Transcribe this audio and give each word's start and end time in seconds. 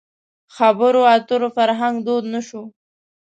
خبرو 0.55 1.01
اترو 1.15 1.49
فرهنګ 1.55 1.95
دود 2.05 2.25
نه 2.33 2.41
شوی. 2.47 2.65